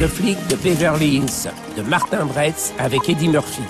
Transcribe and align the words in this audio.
Le 0.00 0.06
flic 0.08 0.38
de 0.48 0.56
Beverly 0.56 1.16
Hills, 1.16 1.50
de 1.76 1.82
Martin 1.82 2.24
Bretz 2.24 2.72
avec 2.78 3.08
Eddie 3.08 3.28
Murphy. 3.28 3.62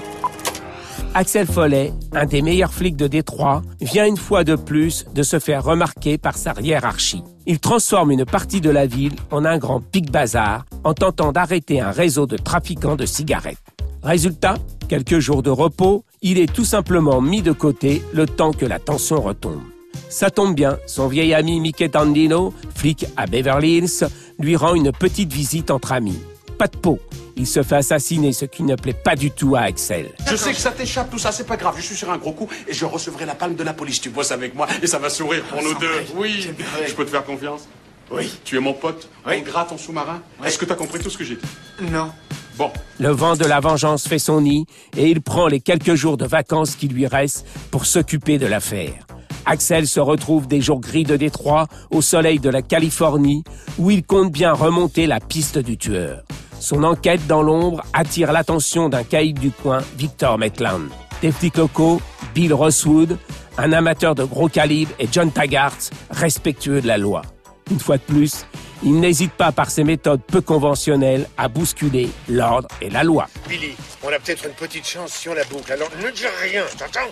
Axel 1.15 1.47
Follet, 1.47 1.93
un 2.13 2.27
des 2.27 2.43
meilleurs 2.43 2.73
flics 2.73 2.97
de 2.97 3.09
Détroit, 3.09 3.63
vient 3.81 4.07
une 4.07 4.17
fois 4.17 4.45
de 4.45 4.55
plus 4.55 5.07
de 5.15 5.23
se 5.23 5.39
faire 5.39 5.65
remarquer 5.65 6.17
par 6.17 6.37
sa 6.37 6.55
hiérarchie. 6.61 7.25
Il 7.47 7.59
transforme 7.59 8.13
une 8.13 8.25
partie 8.25 8.61
de 8.61 8.71
la 8.71 8.87
ville 8.87 9.17
en 9.31 9.45
un 9.45 9.59
grand 9.59 9.81
pic 9.81 10.13
bazar 10.13 10.65
en 10.85 10.95
tentant 10.95 11.33
d'arrêter 11.33 11.81
un 11.81 11.91
réseau 11.91 12.27
de 12.27 12.37
trafiquants 12.37 12.97
de 12.97 13.07
cigarettes. 13.07 13.59
Résultat, 14.03 14.55
quelques 14.89 15.19
jours 15.19 15.43
de 15.43 15.51
repos, 15.51 16.05
il 16.23 16.39
est 16.39 16.53
tout 16.53 16.65
simplement 16.65 17.21
mis 17.21 17.43
de 17.43 17.53
côté 17.53 18.03
le 18.13 18.27
temps 18.27 18.53
que 18.53 18.67
la 18.67 18.79
tension 18.79 19.21
retombe. 19.21 19.63
Ça 20.09 20.31
tombe 20.31 20.55
bien, 20.55 20.79
son 20.87 21.09
vieil 21.09 21.35
ami 21.35 21.61
Mickey 21.61 21.89
Tandino, 21.89 22.53
flic 22.75 23.07
à 23.17 23.27
Beverly 23.27 23.79
Hills, 23.79 24.05
lui 24.39 24.57
rend 24.57 24.75
une 24.75 24.93
petite 24.93 25.33
visite 25.33 25.71
entre 25.71 25.93
amis. 25.93 26.19
Pas 26.59 26.67
de 26.67 26.77
peau, 26.77 26.99
il 27.37 27.47
se 27.47 27.63
fait 27.63 27.77
assassiner, 27.77 28.33
ce 28.33 28.45
qui 28.45 28.63
ne 28.65 28.75
plaît 28.75 28.93
pas 28.95 29.15
du 29.15 29.31
tout 29.31 29.55
à 29.55 29.61
Axel. 29.61 30.11
Je 30.29 30.35
sais 30.35 30.53
que 30.53 30.59
ça 30.59 30.71
t'échappe, 30.73 31.11
tout 31.11 31.19
ça, 31.19 31.31
c'est 31.31 31.47
pas 31.47 31.57
grave. 31.57 31.75
Je 31.77 31.83
suis 31.83 31.95
sur 31.95 32.11
un 32.11 32.19
gros 32.19 32.33
coup 32.33 32.49
et 32.67 32.73
je 32.73 32.85
recevrai 32.85 33.27
la 33.27 33.35
palme 33.35 33.55
de 33.55 33.63
la 33.63 33.75
police. 33.75 34.01
Tu 34.01 34.11
bosses 34.11 34.33
avec 34.33 34.55
moi 34.55 34.67
et 34.83 34.87
ça 34.87 34.99
va 34.99 35.09
sourire 35.09 35.45
pour 35.45 35.63
nous 35.63 35.75
deux. 35.79 35.87
Oui, 36.17 36.49
je 36.87 36.95
peux 36.95 37.05
te 37.05 37.11
faire 37.11 37.25
confiance 37.25 37.69
Oui. 38.11 38.31
Tu 38.45 38.57
es 38.57 38.61
mon 38.61 38.73
pote 38.75 39.09
Oui. 39.27 39.35
On 39.39 39.43
gratte 39.49 39.71
en 39.73 39.79
sous-marin 39.79 40.21
Est-ce 40.45 40.59
que 40.59 40.65
t'as 40.65 40.75
compris 40.75 40.99
tout 40.99 41.11
ce 41.11 41.19
que 41.19 41.25
j'ai 41.25 41.37
dit? 41.37 41.91
Non. 41.93 42.11
Bon, 42.57 42.73
Le 42.99 43.11
vent 43.11 43.37
de 43.37 43.45
la 43.45 43.61
vengeance 43.61 44.09
fait 44.09 44.19
son 44.19 44.41
nid 44.41 44.67
et 44.97 45.09
il 45.09 45.21
prend 45.21 45.47
les 45.47 45.61
quelques 45.61 45.95
jours 45.95 46.17
de 46.17 46.27
vacances 46.27 46.75
qui 46.75 46.89
lui 46.89 47.07
restent 47.07 47.47
pour 47.71 47.87
s'occuper 47.87 48.39
de 48.39 48.47
l'affaire. 48.47 49.07
Axel 49.49 49.89
se 49.89 49.99
retrouve 49.99 50.47
des 50.47 50.61
jours 50.61 50.79
gris 50.79 51.05
de 51.05 51.17
Détroit 51.17 51.69
au 51.91 52.03
soleil 52.03 52.39
de 52.39 52.51
la 52.51 52.61
Californie 52.61 53.45
où 53.79 53.91
il 53.91 54.05
compte 54.05 54.31
bien 54.31 54.53
remonter 54.53 55.07
la 55.07 55.21
piste 55.21 55.57
du 55.57 55.79
tueur. 55.79 56.23
Son 56.61 56.85
enquête 56.85 57.27
dans 57.27 57.41
l'ombre 57.41 57.83
attire 57.95 58.31
l'attention 58.31 58.91
d'un 58.91 59.05
caïd 59.05 59.39
du 59.39 59.51
coin, 59.51 59.79
Victor 59.97 60.37
Maitland. 60.37 60.91
Flics 61.33 61.57
locaux, 61.57 62.03
Bill 62.35 62.53
Rosswood, 62.53 63.17
un 63.57 63.73
amateur 63.73 64.15
de 64.15 64.25
gros 64.25 64.51
calibre 64.51 64.93
et 64.99 65.09
John 65.11 65.33
Taggart, 65.33 65.79
respectueux 66.11 66.83
de 66.83 66.87
la 66.87 66.99
loi. 66.99 67.23
Une 67.71 67.81
fois 67.81 67.97
de 67.97 68.03
plus, 68.03 68.45
il 68.83 69.01
n'hésite 69.01 69.33
pas 69.33 69.51
par 69.51 69.71
ses 69.71 69.83
méthodes 69.83 70.21
peu 70.27 70.43
conventionnelles 70.43 71.27
à 71.39 71.49
bousculer 71.49 72.11
l'ordre 72.29 72.69
et 72.83 72.91
la 72.91 73.03
loi. 73.03 73.29
Billy, 73.49 73.73
on 74.03 74.09
a 74.09 74.19
peut-être 74.19 74.45
une 74.45 74.55
petite 74.55 74.87
chance 74.87 75.13
si 75.13 75.29
on 75.31 75.35
la 75.35 75.45
boucle. 75.45 75.73
Alors 75.73 75.89
ne 76.05 76.11
dis 76.11 76.27
rien, 76.43 76.65
t'entends? 76.79 77.11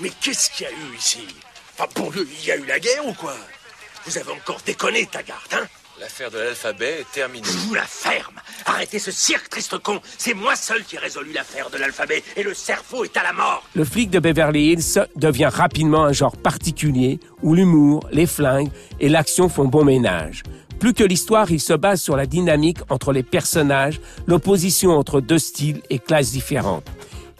Mais 0.00 0.10
qu'est-ce 0.20 0.50
qu'il 0.50 0.66
y 0.66 0.68
a 0.68 0.72
eu 0.72 0.96
ici? 0.96 1.26
Enfin, 1.74 1.88
pour 1.94 2.12
Dieu, 2.12 2.26
il 2.40 2.46
y 2.46 2.52
a 2.52 2.56
eu 2.56 2.64
la 2.66 2.78
guerre 2.78 3.06
ou 3.06 3.12
quoi? 3.14 3.34
Vous 4.06 4.16
avez 4.16 4.30
encore 4.30 4.60
déconné, 4.64 5.06
Taggart, 5.06 5.42
hein? 5.52 5.66
L'affaire 6.00 6.30
de 6.30 6.38
l'alphabet 6.38 7.00
est 7.00 7.12
terminée. 7.12 7.48
Vous 7.66 7.74
la 7.74 7.82
ferme 7.82 8.36
Arrêtez 8.66 9.00
ce 9.00 9.10
cirque, 9.10 9.48
triste 9.48 9.76
con 9.78 10.00
C'est 10.16 10.34
moi 10.34 10.54
seul 10.54 10.84
qui 10.84 10.94
ai 10.94 10.98
résolu 11.00 11.32
l'affaire 11.32 11.70
de 11.70 11.78
l'alphabet 11.78 12.22
et 12.36 12.44
le 12.44 12.54
cerveau 12.54 13.02
est 13.02 13.16
à 13.16 13.24
la 13.24 13.32
mort 13.32 13.64
Le 13.74 13.84
flic 13.84 14.08
de 14.08 14.20
Beverly 14.20 14.72
Hills 14.72 15.08
devient 15.16 15.50
rapidement 15.52 16.04
un 16.04 16.12
genre 16.12 16.36
particulier 16.36 17.18
où 17.42 17.54
l'humour, 17.54 18.06
les 18.12 18.26
flingues 18.26 18.70
et 19.00 19.08
l'action 19.08 19.48
font 19.48 19.64
bon 19.64 19.84
ménage. 19.84 20.44
Plus 20.78 20.94
que 20.94 21.02
l'histoire, 21.02 21.50
il 21.50 21.60
se 21.60 21.72
base 21.72 22.00
sur 22.00 22.16
la 22.16 22.26
dynamique 22.26 22.78
entre 22.88 23.12
les 23.12 23.24
personnages, 23.24 24.00
l'opposition 24.28 24.92
entre 24.92 25.20
deux 25.20 25.40
styles 25.40 25.82
et 25.90 25.98
classes 25.98 26.30
différentes. 26.30 26.86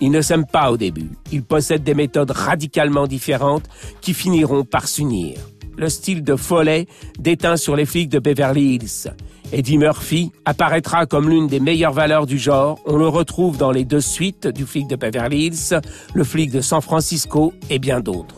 Ils 0.00 0.10
ne 0.10 0.20
s'aiment 0.20 0.46
pas 0.46 0.70
au 0.70 0.76
début. 0.76 1.10
Ils 1.32 1.42
possèdent 1.42 1.82
des 1.82 1.94
méthodes 1.94 2.30
radicalement 2.30 3.06
différentes 3.06 3.64
qui 4.00 4.14
finiront 4.14 4.64
par 4.64 4.88
s'unir. 4.88 5.38
Le 5.76 5.88
style 5.88 6.24
de 6.24 6.36
Follet 6.36 6.86
déteint 7.18 7.56
sur 7.56 7.76
les 7.76 7.86
flics 7.86 8.08
de 8.08 8.18
Beverly 8.18 8.74
Hills. 8.74 9.12
Eddie 9.52 9.78
Murphy 9.78 10.32
apparaîtra 10.44 11.06
comme 11.06 11.30
l'une 11.30 11.46
des 11.46 11.60
meilleures 11.60 11.92
valeurs 11.92 12.26
du 12.26 12.38
genre. 12.38 12.78
On 12.84 12.96
le 12.96 13.08
retrouve 13.08 13.56
dans 13.56 13.70
les 13.70 13.84
deux 13.84 14.00
suites 14.00 14.46
du 14.46 14.66
flic 14.66 14.88
de 14.88 14.96
Beverly 14.96 15.46
Hills, 15.46 15.80
le 16.14 16.24
flic 16.24 16.50
de 16.50 16.60
San 16.60 16.82
Francisco 16.82 17.54
et 17.70 17.78
bien 17.78 18.00
d'autres. 18.00 18.34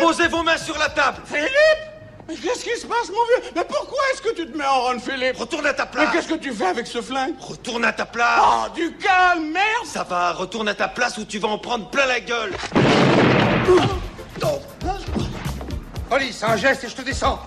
Posez 0.00 0.28
vos 0.28 0.42
mains 0.42 0.56
sur 0.56 0.76
la 0.78 0.88
table 0.88 1.18
Philippe 1.26 1.91
Mais 2.32 2.38
qu'est-ce 2.38 2.64
qui 2.64 2.80
se 2.80 2.86
passe, 2.86 3.08
mon 3.08 3.14
vieux 3.26 3.50
Mais 3.54 3.64
pourquoi 3.68 3.98
est-ce 4.12 4.22
que 4.22 4.34
tu 4.34 4.46
te 4.50 4.56
mets 4.56 4.64
en 4.64 4.82
run, 4.84 4.98
Philippe 4.98 5.36
Retourne 5.36 5.66
à 5.66 5.74
ta 5.74 5.84
Mais 5.84 5.90
place 5.90 6.12
qu'est-ce 6.12 6.28
que 6.28 6.38
tu 6.38 6.52
fais 6.52 6.66
avec 6.66 6.86
ce 6.86 7.02
flingue 7.02 7.34
Retourne 7.38 7.84
à 7.84 7.92
ta 7.92 8.06
place 8.06 8.40
Oh, 8.42 8.68
du 8.74 8.92
calme, 8.96 9.52
merde 9.52 9.84
Ça 9.84 10.04
va, 10.04 10.32
retourne 10.32 10.68
à 10.68 10.74
ta 10.74 10.88
place 10.88 11.18
ou 11.18 11.24
tu 11.24 11.38
vas 11.38 11.48
en 11.48 11.58
prendre 11.58 11.90
plein 11.90 12.06
la 12.06 12.20
gueule 12.20 12.52
Police, 16.08 16.42
un 16.42 16.56
geste 16.56 16.84
et 16.84 16.88
je 16.88 16.96
te 16.96 17.02
descends 17.02 17.40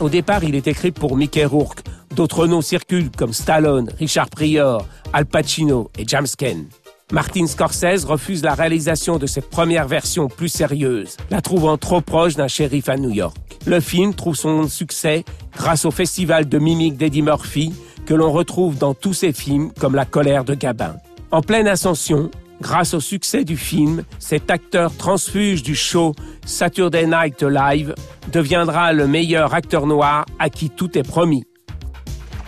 Au 0.00 0.08
départ, 0.08 0.44
il 0.44 0.54
est 0.54 0.66
écrit 0.66 0.92
pour 0.92 1.16
Mickey 1.16 1.44
Rourke. 1.44 1.80
D'autres 2.14 2.46
noms 2.46 2.60
circulent 2.62 3.10
comme 3.16 3.32
Stallone, 3.32 3.90
Richard 3.98 4.28
Pryor, 4.28 4.84
Al 5.14 5.24
Pacino 5.24 5.90
et 5.98 6.04
James 6.06 6.26
Ken. 6.36 6.66
Martin 7.10 7.46
Scorsese 7.46 8.04
refuse 8.06 8.42
la 8.42 8.54
réalisation 8.54 9.18
de 9.18 9.26
cette 9.26 9.50
première 9.50 9.86
version 9.86 10.28
plus 10.28 10.48
sérieuse, 10.48 11.16
la 11.30 11.42
trouvant 11.42 11.76
trop 11.76 12.00
proche 12.00 12.36
d'un 12.36 12.48
shérif 12.48 12.88
à 12.88 12.96
New 12.96 13.10
York. 13.10 13.36
Le 13.66 13.80
film 13.80 14.14
trouve 14.14 14.34
son 14.34 14.68
succès 14.68 15.24
grâce 15.56 15.84
au 15.84 15.90
festival 15.90 16.48
de 16.48 16.58
mimique 16.58 16.96
d'Eddie 16.96 17.22
Murphy 17.22 17.72
que 18.06 18.14
l'on 18.14 18.32
retrouve 18.32 18.76
dans 18.76 18.94
tous 18.94 19.14
ses 19.14 19.32
films 19.32 19.72
comme 19.78 19.94
La 19.94 20.04
colère 20.04 20.44
de 20.44 20.54
Gabin. 20.54 20.96
En 21.30 21.42
pleine 21.42 21.68
ascension, 21.68 22.30
grâce 22.60 22.92
au 22.94 23.00
succès 23.00 23.44
du 23.44 23.56
film, 23.56 24.04
cet 24.18 24.50
acteur 24.50 24.96
transfuge 24.96 25.62
du 25.62 25.76
show 25.76 26.14
Saturday 26.44 27.06
Night 27.06 27.42
Live 27.42 27.94
deviendra 28.32 28.92
le 28.92 29.06
meilleur 29.06 29.54
acteur 29.54 29.86
noir 29.86 30.26
à 30.40 30.50
qui 30.50 30.68
tout 30.68 30.98
est 30.98 31.06
promis. 31.06 31.44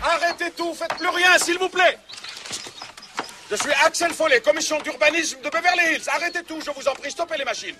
Arrêtez 0.02 0.50
tout, 0.56 0.74
faites 0.74 0.94
plus 0.98 1.08
rien, 1.08 1.38
s'il 1.38 1.58
vous 1.58 1.68
plaît 1.68 1.96
Je 3.50 3.56
suis 3.56 3.72
Axel 3.86 4.10
Follet, 4.10 4.40
commission 4.40 4.78
d'urbanisme 4.82 5.38
de 5.44 5.48
Beverly 5.48 5.94
Hills. 5.94 6.08
Arrêtez 6.08 6.42
tout, 6.42 6.58
je 6.60 6.70
vous 6.70 6.88
en 6.88 6.94
prie, 6.94 7.10
stoppez 7.10 7.38
les 7.38 7.44
machines. 7.44 7.76